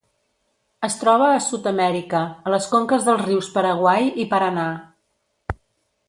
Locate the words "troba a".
1.01-1.41